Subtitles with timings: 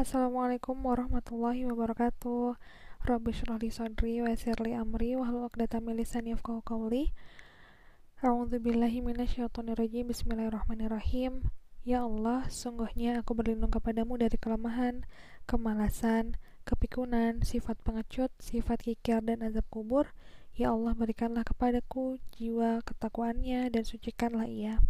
[0.00, 2.56] Assalamualaikum warahmatullahi wabarakatuh.
[3.04, 7.12] Rabbi shrah li sadri wa yassir li amri wa hlul 'uqdatam min lisani yafqahu qawli.
[8.24, 10.08] A'udzu billahi minasyaitonir rajim.
[10.08, 11.44] Bismillahirrahmanirrahim.
[11.84, 15.04] Ya Allah, sungguhnya aku berlindung kepadamu dari kelemahan,
[15.44, 20.16] kemalasan, kepikunan, sifat pengecut, sifat kikir dan azab kubur.
[20.56, 24.80] Ya Allah, berikanlah kepadaku jiwa ketakwaannya dan sucikanlah ia.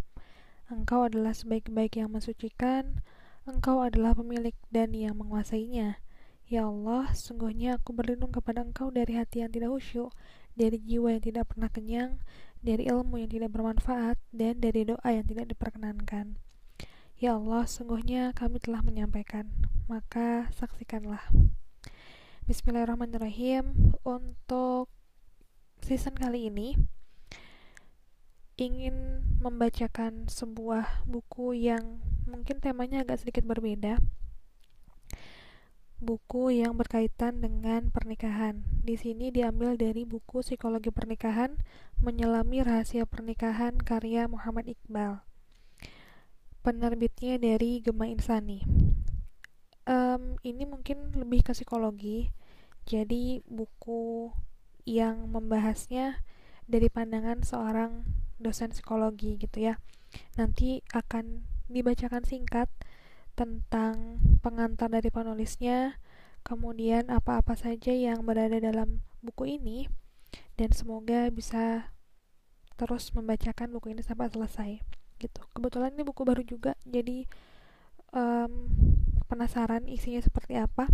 [0.71, 3.03] Engkau adalah sebaik-baik yang mensucikan,
[3.41, 5.97] Engkau adalah pemilik dan yang menguasainya.
[6.45, 10.13] Ya Allah, sungguhnya aku berlindung kepada Engkau dari hati yang tidak khusyuk,
[10.53, 12.21] dari jiwa yang tidak pernah kenyang,
[12.61, 16.37] dari ilmu yang tidak bermanfaat, dan dari doa yang tidak diperkenankan.
[17.17, 19.49] Ya Allah, sungguhnya kami telah menyampaikan,
[19.89, 21.25] maka saksikanlah.
[22.45, 23.97] Bismillahirrahmanirrahim.
[24.05, 24.93] Untuk
[25.81, 26.77] season kali ini,
[28.61, 33.99] ingin membacakan sebuah buku yang mungkin temanya agak sedikit berbeda.
[36.01, 38.65] Buku yang berkaitan dengan pernikahan.
[38.81, 41.61] Di sini diambil dari buku Psikologi Pernikahan,
[42.01, 45.21] Menyelami Rahasia Pernikahan karya Muhammad Iqbal.
[46.65, 48.65] Penerbitnya dari Gema Insani.
[49.85, 52.33] Um, ini mungkin lebih ke psikologi,
[52.89, 54.33] jadi buku
[54.85, 56.21] yang membahasnya
[56.65, 58.05] dari pandangan seorang
[58.41, 59.77] dosen psikologi gitu ya.
[60.37, 62.67] Nanti akan dibacakan singkat
[63.33, 65.97] tentang pengantar dari penulisnya,
[66.43, 69.87] kemudian apa-apa saja yang berada dalam buku ini,
[70.59, 71.95] dan semoga bisa
[72.75, 74.83] terus membacakan buku ini sampai selesai.
[75.17, 75.41] Gitu.
[75.55, 77.25] Kebetulan ini buku baru juga, jadi
[78.11, 78.67] um,
[79.31, 80.91] penasaran isinya seperti apa.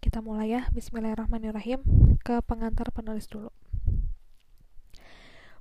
[0.00, 1.84] Kita mulai ya, Bismillahirrahmanirrahim.
[2.24, 3.52] Ke pengantar penulis dulu.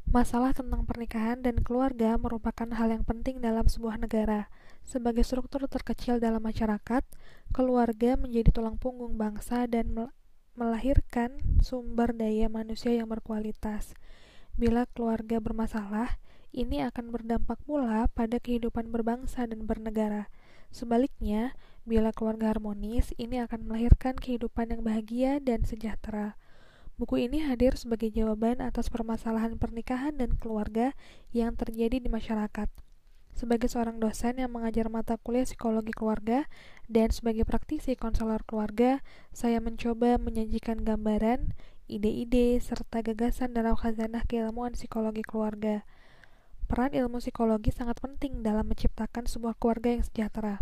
[0.10, 4.50] Masalah tentang pernikahan dan keluarga merupakan hal yang penting dalam sebuah negara.
[4.82, 7.06] Sebagai struktur terkecil dalam masyarakat,
[7.54, 10.10] keluarga menjadi tulang punggung bangsa dan
[10.58, 13.94] melahirkan sumber daya manusia yang berkualitas.
[14.58, 16.18] Bila keluarga bermasalah,
[16.58, 20.34] ini akan berdampak pula pada kehidupan berbangsa dan bernegara.
[20.74, 21.54] Sebaliknya,
[21.86, 26.34] bila keluarga harmonis, ini akan melahirkan kehidupan yang bahagia dan sejahtera.
[27.00, 30.92] Buku ini hadir sebagai jawaban atas permasalahan pernikahan dan keluarga
[31.32, 32.68] yang terjadi di masyarakat.
[33.32, 36.44] Sebagai seorang dosen yang mengajar mata kuliah psikologi keluarga
[36.92, 39.00] dan sebagai praktisi konselor keluarga,
[39.32, 41.56] saya mencoba menyajikan gambaran,
[41.88, 45.88] ide-ide, serta gagasan dalam khazanah keilmuan psikologi keluarga.
[46.68, 50.60] Peran ilmu psikologi sangat penting dalam menciptakan sebuah keluarga yang sejahtera.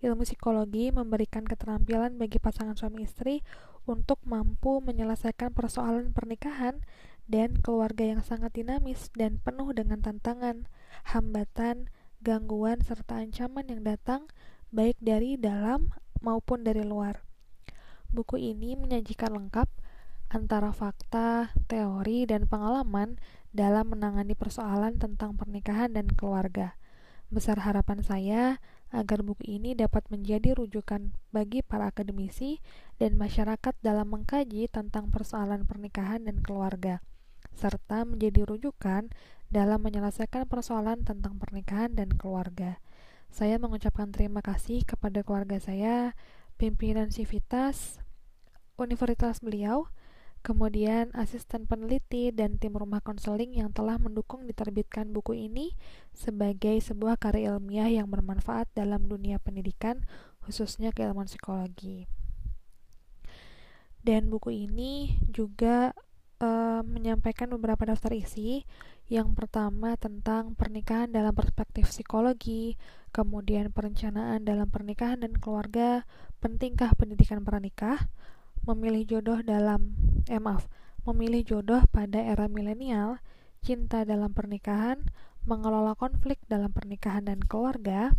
[0.00, 3.44] Ilmu psikologi memberikan keterampilan bagi pasangan suami istri
[3.86, 6.82] untuk mampu menyelesaikan persoalan pernikahan
[7.30, 10.66] dan keluarga yang sangat dinamis dan penuh dengan tantangan,
[11.14, 11.90] hambatan,
[12.22, 14.26] gangguan, serta ancaman yang datang
[14.74, 17.22] baik dari dalam maupun dari luar.
[18.10, 19.70] Buku ini menyajikan lengkap
[20.30, 23.18] antara fakta, teori, dan pengalaman
[23.54, 26.74] dalam menangani persoalan tentang pernikahan dan keluarga.
[27.30, 28.42] Besar harapan saya
[28.96, 32.64] agar buku ini dapat menjadi rujukan bagi para akademisi
[32.96, 37.04] dan masyarakat dalam mengkaji tentang persoalan pernikahan dan keluarga,
[37.52, 39.12] serta menjadi rujukan
[39.52, 42.80] dalam menyelesaikan persoalan tentang pernikahan dan keluarga.
[43.28, 46.16] Saya mengucapkan terima kasih kepada keluarga saya,
[46.56, 48.00] pimpinan Civitas,
[48.80, 49.92] Universitas beliau,
[50.46, 55.74] kemudian asisten peneliti dan tim rumah konseling yang telah mendukung diterbitkan buku ini
[56.14, 60.06] sebagai sebuah karya ilmiah yang bermanfaat dalam dunia pendidikan,
[60.46, 62.06] khususnya keilmuan psikologi.
[64.06, 65.90] Dan buku ini juga
[66.38, 68.62] uh, menyampaikan beberapa daftar isi.
[69.10, 72.78] Yang pertama tentang pernikahan dalam perspektif psikologi,
[73.10, 76.06] kemudian perencanaan dalam pernikahan dan keluarga,
[76.38, 78.06] pentingkah pendidikan pernikah,
[78.62, 80.66] memilih jodoh dalam eh maaf,
[81.06, 83.22] memilih jodoh pada era milenial,
[83.62, 85.06] cinta dalam pernikahan,
[85.46, 88.10] mengelola konflik dalam pernikahan dan keluarga,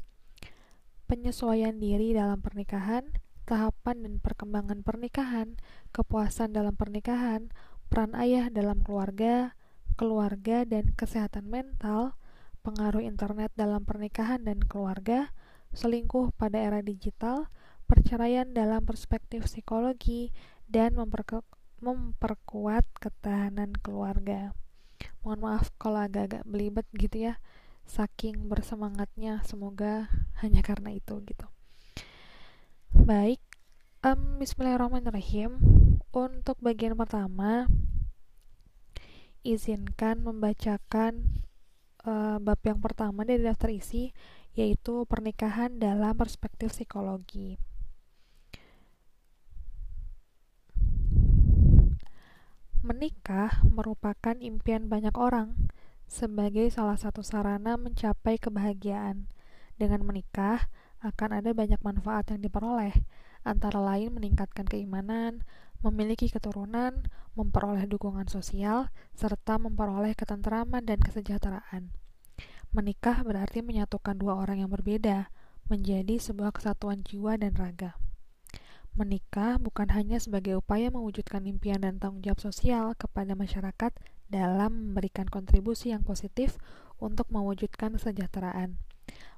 [1.12, 3.04] penyesuaian diri dalam pernikahan,
[3.48, 5.59] tahapan dan perkembangan pernikahan,
[5.92, 7.51] kepuasan dalam pernikahan,
[7.88, 9.56] peran ayah dalam keluarga,
[9.95, 12.15] keluarga dan kesehatan mental,
[12.63, 15.31] pengaruh internet dalam pernikahan dan keluarga,
[15.71, 17.48] selingkuh pada era digital,
[17.88, 20.36] perceraian dalam perspektif psikologi,
[20.68, 21.00] dan
[21.77, 24.53] memperkuat ketahanan keluarga.
[25.21, 27.33] Mohon maaf kalau agak-agak belibet gitu ya,
[27.85, 30.09] saking bersemangatnya, semoga
[30.41, 31.47] hanya karena itu gitu.
[32.91, 33.39] Baik,
[34.01, 35.59] um, Bismillahirrahmanirrahim.
[36.12, 37.69] Untuk bagian pertama,
[39.45, 41.45] izinkan membacakan
[42.03, 44.12] uh, bab yang pertama dari daftar isi,
[44.57, 47.62] yaitu pernikahan dalam perspektif psikologi.
[52.88, 55.68] Menikah merupakan impian banyak orang
[56.07, 59.28] sebagai salah satu sarana mencapai kebahagiaan.
[59.75, 60.72] Dengan menikah,
[61.04, 62.95] akan ada banyak manfaat yang diperoleh,
[63.44, 65.44] antara lain meningkatkan keimanan,
[65.84, 71.92] memiliki keturunan, memperoleh dukungan sosial, serta memperoleh ketentraman dan kesejahteraan.
[72.72, 75.28] Menikah berarti menyatukan dua orang yang berbeda
[75.68, 78.00] menjadi sebuah kesatuan jiwa dan raga.
[78.98, 83.94] Menikah bukan hanya sebagai upaya mewujudkan impian dan tanggung jawab sosial kepada masyarakat
[84.26, 86.58] dalam memberikan kontribusi yang positif
[86.98, 88.82] untuk mewujudkan kesejahteraan,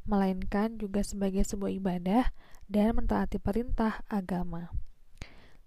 [0.07, 2.31] melainkan juga sebagai sebuah ibadah
[2.71, 4.71] dan mentaati perintah agama.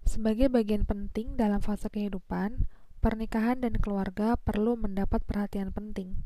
[0.01, 2.65] Sebagai bagian penting dalam fase kehidupan,
[2.97, 6.17] pernikahan dan keluarga perlu mendapat perhatian penting.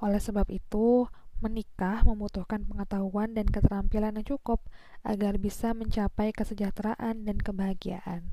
[0.00, 4.62] Oleh sebab itu, Menikah membutuhkan pengetahuan dan keterampilan yang cukup
[5.02, 8.30] agar bisa mencapai kesejahteraan dan kebahagiaan.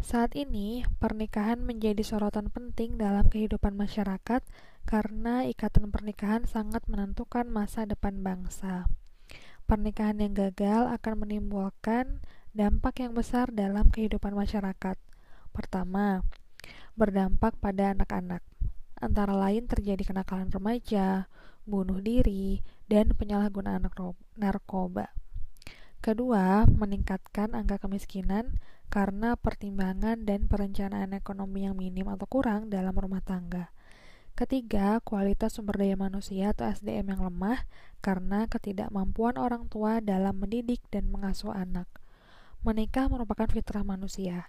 [0.00, 4.40] Saat ini, pernikahan menjadi sorotan penting dalam kehidupan masyarakat
[4.88, 8.88] karena ikatan pernikahan sangat menentukan masa depan bangsa.
[9.68, 12.24] Pernikahan yang gagal akan menimbulkan
[12.56, 14.96] dampak yang besar dalam kehidupan masyarakat.
[15.52, 16.24] Pertama,
[16.96, 18.40] berdampak pada anak-anak
[19.02, 21.26] antara lain terjadi kenakalan remaja,
[21.66, 23.82] bunuh diri, dan penyalahgunaan
[24.38, 25.10] narkoba.
[26.02, 33.22] Kedua, meningkatkan angka kemiskinan karena pertimbangan dan perencanaan ekonomi yang minim atau kurang dalam rumah
[33.22, 33.70] tangga.
[34.32, 37.68] Ketiga, kualitas sumber daya manusia atau SDM yang lemah
[38.00, 41.86] karena ketidakmampuan orang tua dalam mendidik dan mengasuh anak.
[42.64, 44.48] Menikah merupakan fitrah manusia.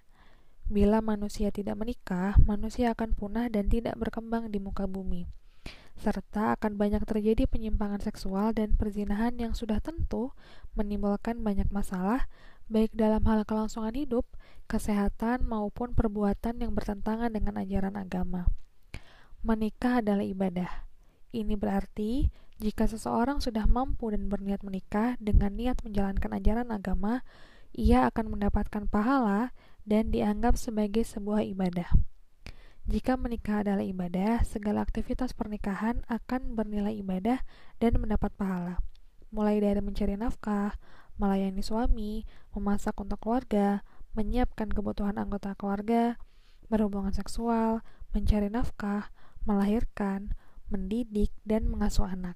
[0.71, 5.27] Bila manusia tidak menikah, manusia akan punah dan tidak berkembang di muka bumi.
[5.99, 10.31] Serta akan banyak terjadi penyimpangan seksual dan perzinahan yang sudah tentu
[10.73, 12.27] menimbulkan banyak masalah,
[12.71, 14.25] baik dalam hal kelangsungan hidup,
[14.65, 18.49] kesehatan, maupun perbuatan yang bertentangan dengan ajaran agama.
[19.43, 20.87] Menikah adalah ibadah.
[21.35, 22.31] Ini berarti
[22.63, 27.25] jika seseorang sudah mampu dan berniat menikah dengan niat menjalankan ajaran agama,
[27.73, 29.51] ia akan mendapatkan pahala
[29.83, 31.91] dan dianggap sebagai sebuah ibadah.
[32.83, 37.39] Jika menikah adalah ibadah, segala aktivitas pernikahan akan bernilai ibadah
[37.79, 38.83] dan mendapat pahala.
[39.31, 40.75] Mulai dari mencari nafkah,
[41.15, 43.87] melayani suami, memasak untuk keluarga,
[44.19, 46.19] menyiapkan kebutuhan anggota keluarga,
[46.67, 47.79] berhubungan seksual,
[48.11, 49.15] mencari nafkah,
[49.47, 50.35] melahirkan,
[50.67, 52.35] mendidik, dan mengasuh anak.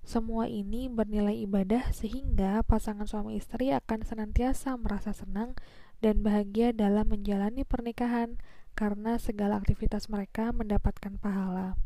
[0.00, 5.52] Semua ini bernilai ibadah sehingga pasangan suami istri akan senantiasa merasa senang
[6.00, 8.40] dan bahagia dalam menjalani pernikahan
[8.72, 11.76] karena segala aktivitas mereka mendapatkan pahala.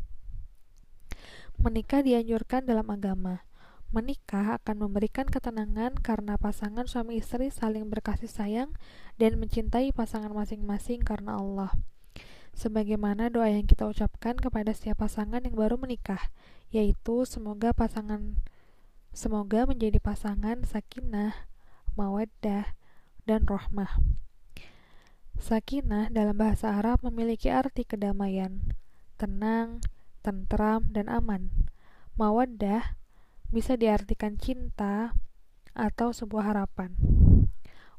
[1.58, 3.46] Menikah dianjurkan dalam agama.
[3.94, 8.74] Menikah akan memberikan ketenangan karena pasangan suami istri saling berkasih sayang
[9.22, 11.70] dan mencintai pasangan masing-masing karena Allah.
[12.54, 16.30] Sebagaimana doa yang kita ucapkan kepada setiap pasangan yang baru menikah,
[16.70, 18.38] yaitu semoga pasangan
[19.14, 21.34] semoga menjadi pasangan sakinah,
[21.94, 22.74] mawaddah,
[23.24, 24.00] dan rohmah.
[25.40, 28.72] Sakinah dalam bahasa Arab memiliki arti kedamaian,
[29.20, 29.82] tenang,
[30.24, 31.52] tentram, dan aman.
[32.16, 32.96] Mawaddah
[33.50, 35.12] bisa diartikan cinta
[35.74, 36.94] atau sebuah harapan.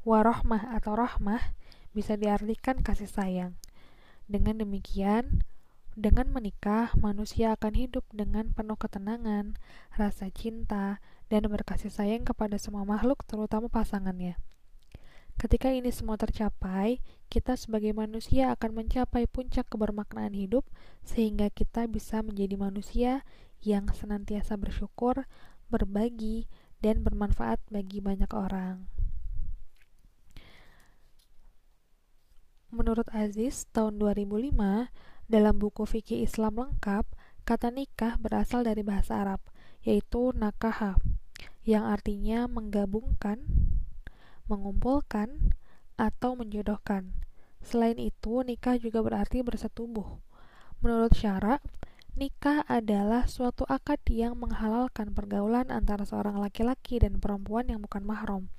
[0.02, 1.54] Warohmah atau rahmah
[1.92, 3.52] bisa diartikan kasih sayang.
[4.26, 5.44] Dengan demikian,
[5.96, 9.56] dengan menikah, manusia akan hidup dengan penuh ketenangan,
[9.96, 11.00] rasa cinta,
[11.32, 14.36] dan berkasih sayang kepada semua makhluk, terutama pasangannya.
[15.36, 20.64] Ketika ini semua tercapai, kita sebagai manusia akan mencapai puncak kebermaknaan hidup,
[21.04, 23.20] sehingga kita bisa menjadi manusia
[23.60, 25.28] yang senantiasa bersyukur,
[25.68, 26.48] berbagi,
[26.80, 28.88] dan bermanfaat bagi banyak orang.
[32.72, 34.88] Menurut Aziz, tahun 2005,
[35.28, 37.04] dalam buku Fikih Islam lengkap,
[37.44, 39.44] kata nikah berasal dari bahasa Arab,
[39.84, 40.96] yaitu nakaha,
[41.66, 43.65] yang artinya menggabungkan,
[44.46, 45.54] mengumpulkan,
[45.96, 47.12] atau menjodohkan.
[47.64, 50.20] Selain itu, nikah juga berarti bersetubuh.
[50.84, 51.58] Menurut syara,
[52.14, 58.52] nikah adalah suatu akad yang menghalalkan pergaulan antara seorang laki-laki dan perempuan yang bukan mahram,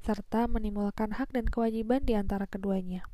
[0.00, 3.04] serta menimbulkan hak dan kewajiban di antara keduanya.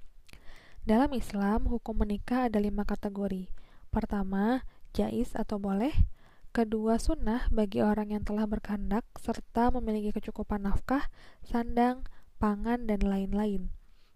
[0.85, 3.53] Dalam Islam, hukum menikah ada lima kategori.
[3.93, 4.65] Pertama,
[4.97, 5.93] jais atau boleh.
[6.51, 11.07] Kedua, sunnah bagi orang yang telah berkehendak serta memiliki kecukupan nafkah,
[11.47, 12.03] sandang,
[12.41, 13.69] pangan, dan lain-lain.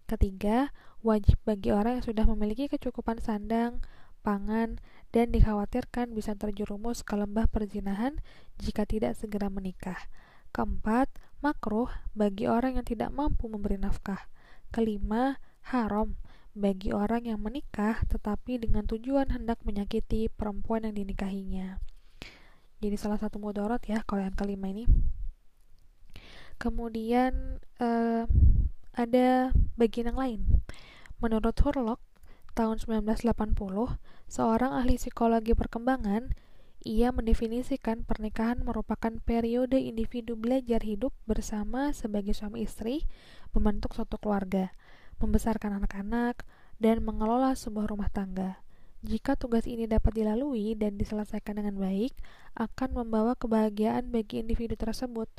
[0.09, 0.73] Ketiga,
[1.05, 3.85] wajib bagi orang yang sudah memiliki kecukupan sandang,
[4.25, 4.81] pangan,
[5.13, 8.17] dan dikhawatirkan bisa terjerumus ke lembah perzinahan
[8.57, 10.09] jika tidak segera menikah.
[10.49, 11.07] Keempat,
[11.45, 14.25] makruh bagi orang yang tidak mampu memberi nafkah.
[14.73, 15.37] Kelima,
[15.69, 16.17] haram
[16.55, 21.83] bagi orang yang menikah tetapi dengan tujuan hendak menyakiti perempuan yang dinikahinya.
[22.79, 24.87] Jadi salah satu mudorot ya kalau yang kelima ini.
[26.55, 28.23] Kemudian uh,
[28.95, 30.41] ada bagian yang lain.
[31.19, 31.99] Menurut Hurlock,
[32.55, 33.35] tahun 1980,
[34.31, 36.31] seorang ahli psikologi perkembangan
[36.85, 43.09] ia mendefinisikan pernikahan merupakan periode individu belajar hidup bersama sebagai suami istri,
[43.57, 44.69] membentuk suatu keluarga,
[45.17, 46.45] membesarkan anak-anak,
[46.77, 48.61] dan mengelola sebuah rumah tangga.
[49.01, 52.13] Jika tugas ini dapat dilalui dan diselesaikan dengan baik,
[52.53, 55.29] akan membawa kebahagiaan bagi individu tersebut.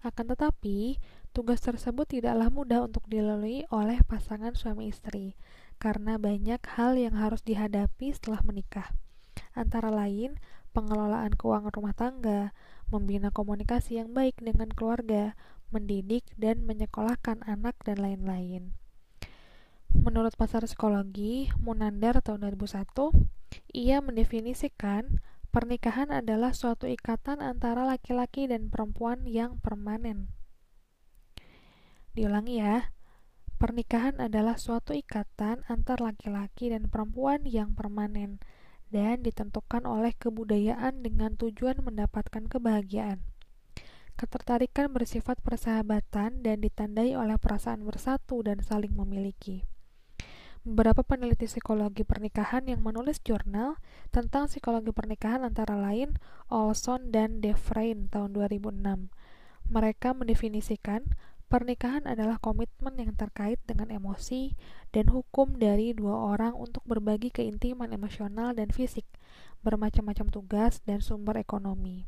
[0.00, 0.96] Akan tetapi,
[1.36, 5.36] tugas tersebut tidaklah mudah untuk dilalui oleh pasangan suami istri,
[5.76, 8.96] karena banyak hal yang harus dihadapi setelah menikah.
[9.52, 10.40] Antara lain,
[10.72, 12.56] pengelolaan keuangan rumah tangga,
[12.88, 15.36] membina komunikasi yang baik dengan keluarga,
[15.68, 18.72] mendidik dan menyekolahkan anak, dan lain-lain.
[19.90, 23.12] Menurut pasar psikologi, Munandar tahun 2001,
[23.74, 30.30] ia mendefinisikan pernikahan adalah suatu ikatan antara laki-laki dan perempuan yang permanen.
[32.14, 32.94] Diulangi ya,
[33.58, 38.42] pernikahan adalah suatu ikatan antar laki-laki dan perempuan yang permanen
[38.90, 43.22] dan ditentukan oleh kebudayaan dengan tujuan mendapatkan kebahagiaan.
[44.18, 49.64] Ketertarikan bersifat persahabatan dan ditandai oleh perasaan bersatu dan saling memiliki.
[50.60, 53.80] Beberapa peneliti psikologi pernikahan yang menulis jurnal
[54.12, 56.20] tentang psikologi pernikahan antara lain
[56.52, 59.08] Olson dan Defrain tahun 2006.
[59.72, 61.16] Mereka mendefinisikan
[61.50, 64.54] Pernikahan adalah komitmen yang terkait dengan emosi
[64.94, 69.02] dan hukum dari dua orang untuk berbagi keintiman emosional dan fisik,
[69.66, 72.06] bermacam-macam tugas, dan sumber ekonomi.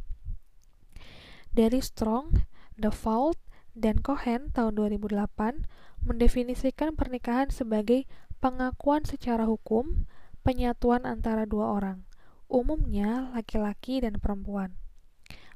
[1.51, 2.47] Dari Strong,
[2.79, 3.35] The Fault,
[3.75, 5.67] dan Cohen tahun 2008
[6.07, 8.07] mendefinisikan pernikahan sebagai
[8.43, 10.11] pengakuan secara hukum
[10.43, 12.03] penyatuan antara dua orang,
[12.51, 14.75] umumnya laki-laki dan perempuan.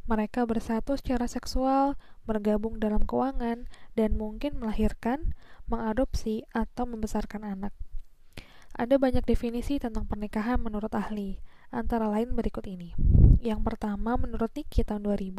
[0.06, 1.98] Mereka bersatu secara seksual,
[2.30, 3.66] bergabung dalam keuangan,
[3.98, 5.34] dan mungkin melahirkan,
[5.66, 7.74] mengadopsi, atau membesarkan anak.
[8.78, 11.42] Ada banyak definisi tentang pernikahan menurut ahli,
[11.74, 12.94] antara lain berikut ini.
[13.42, 15.34] Yang pertama, menurut Niki tahun 2000,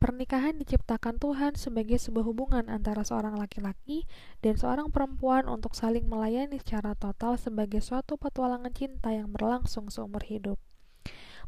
[0.00, 4.08] pernikahan diciptakan Tuhan sebagai sebuah hubungan antara seorang laki-laki
[4.40, 10.24] dan seorang perempuan untuk saling melayani secara total sebagai suatu petualangan cinta yang berlangsung seumur
[10.24, 10.56] hidup.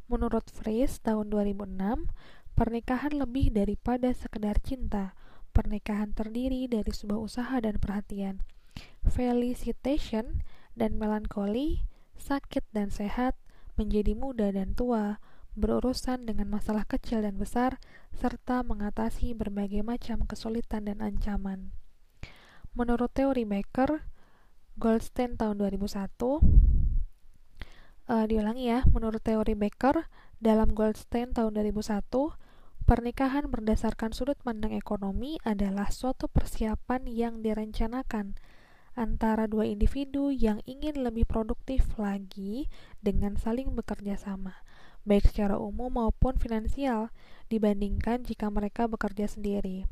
[0.04, 2.12] Menurut Fries tahun 2006,
[2.52, 5.16] pernikahan lebih daripada sekedar cinta.
[5.56, 8.44] Pernikahan terdiri dari sebuah usaha dan perhatian.
[9.08, 10.44] Felicitation
[10.76, 11.88] dan melankoli,
[12.20, 13.36] sakit dan sehat,
[13.80, 15.20] menjadi muda dan tua,
[15.52, 17.76] berurusan dengan masalah kecil dan besar,
[18.16, 21.72] serta mengatasi berbagai macam kesulitan dan ancaman.
[22.72, 24.08] Menurut teori Becker,
[24.80, 26.40] Goldstein tahun 2001,
[28.08, 30.08] uh, diulangi ya, menurut teori Becker,
[30.40, 32.34] dalam Goldstein tahun 2001,
[32.88, 38.34] pernikahan berdasarkan sudut pandang ekonomi adalah suatu persiapan yang direncanakan
[38.92, 42.68] antara dua individu yang ingin lebih produktif lagi
[43.00, 44.60] dengan saling bekerja sama,
[45.02, 47.10] baik secara umum maupun finansial,
[47.50, 49.86] dibandingkan jika mereka bekerja sendiri.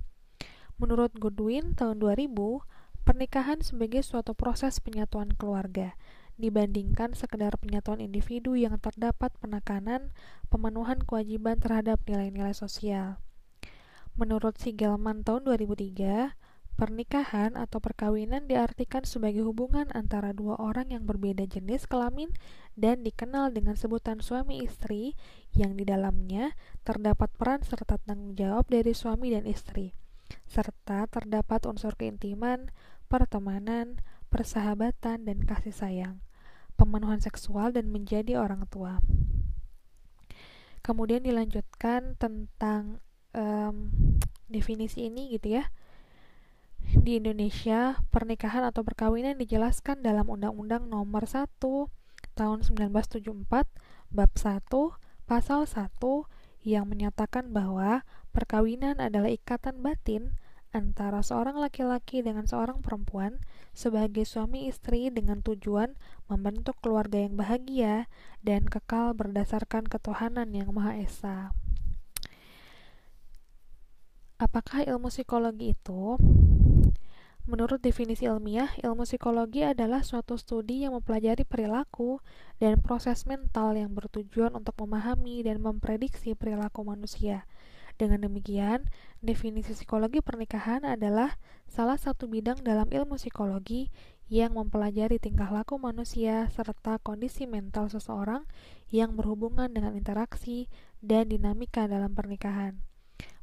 [0.80, 2.64] Menurut Goodwin tahun 2000,
[3.04, 5.98] pernikahan sebagai suatu proses penyatuan keluarga,
[6.40, 10.14] dibandingkan sekedar penyatuan individu yang terdapat penekanan
[10.48, 13.20] pemenuhan kewajiban terhadap nilai-nilai sosial.
[14.16, 16.34] Menurut Sigelman tahun 2003,
[16.80, 22.32] pernikahan atau perkawinan diartikan sebagai hubungan antara dua orang yang berbeda jenis kelamin
[22.72, 25.12] dan dikenal dengan sebutan suami istri
[25.52, 29.92] yang di dalamnya terdapat peran serta tanggung jawab dari suami dan istri,
[30.48, 32.72] serta terdapat unsur keintiman,
[33.12, 34.00] pertemanan,
[34.32, 36.24] persahabatan, dan kasih sayang
[36.80, 39.04] pemenuhan seksual dan menjadi orang tua.
[40.80, 43.04] Kemudian dilanjutkan tentang
[43.36, 43.92] um,
[44.48, 45.68] definisi ini gitu ya.
[46.90, 51.46] Di Indonesia, pernikahan atau perkawinan dijelaskan dalam Undang-Undang Nomor 1
[52.34, 53.30] Tahun 1974
[54.10, 54.66] Bab 1
[55.22, 55.86] Pasal 1
[56.66, 58.02] yang menyatakan bahwa
[58.34, 60.34] perkawinan adalah ikatan batin
[60.74, 63.38] antara seorang laki-laki dengan seorang perempuan
[63.70, 65.94] sebagai suami istri dengan tujuan
[66.26, 68.10] membentuk keluarga yang bahagia
[68.42, 71.54] dan kekal berdasarkan ketuhanan yang Maha Esa.
[74.42, 76.18] Apakah ilmu psikologi itu?
[77.50, 82.22] Menurut definisi ilmiah, ilmu psikologi adalah suatu studi yang mempelajari perilaku
[82.62, 87.50] dan proses mental yang bertujuan untuk memahami dan memprediksi perilaku manusia
[88.00, 88.88] dengan demikian,
[89.20, 91.36] definisi psikologi pernikahan adalah
[91.68, 93.92] salah satu bidang dalam ilmu psikologi
[94.32, 98.48] yang mempelajari tingkah laku manusia serta kondisi mental seseorang
[98.88, 100.72] yang berhubungan dengan interaksi
[101.04, 102.80] dan dinamika dalam pernikahan.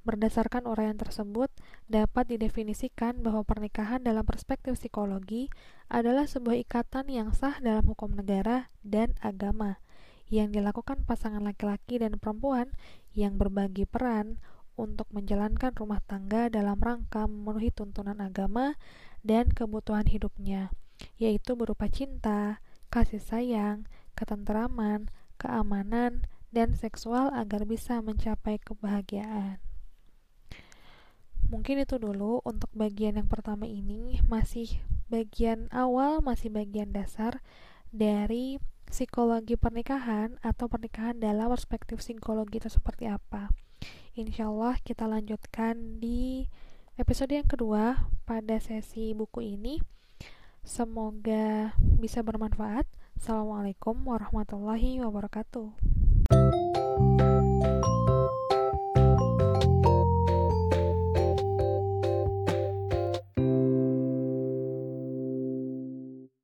[0.08, 1.52] Berdasarkan uraian tersebut,
[1.92, 5.52] dapat didefinisikan bahwa pernikahan dalam perspektif psikologi
[5.92, 9.84] adalah sebuah ikatan yang sah dalam hukum negara dan agama,
[10.32, 12.72] yang dilakukan pasangan laki-laki dan perempuan
[13.20, 14.40] yang berbagi peran
[14.80, 18.80] untuk menjalankan rumah tangga dalam rangka memenuhi tuntunan agama
[19.28, 20.72] dan kebutuhan hidupnya,
[21.20, 23.84] yaitu berupa cinta, kasih sayang,
[24.16, 26.24] ketenteraman, keamanan,
[26.56, 29.67] dan seksual agar bisa mencapai kebahagiaan.
[31.48, 37.40] Mungkin itu dulu untuk bagian yang pertama ini masih bagian awal, masih bagian dasar
[37.96, 43.48] dari psikologi pernikahan atau pernikahan dalam perspektif psikologi itu seperti apa.
[44.20, 46.52] Insya Allah kita lanjutkan di
[47.00, 49.80] episode yang kedua pada sesi buku ini.
[50.68, 52.84] Semoga bisa bermanfaat.
[53.16, 55.72] Assalamualaikum warahmatullahi wabarakatuh.